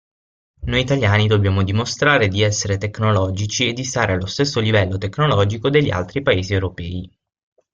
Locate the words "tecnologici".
2.79-3.67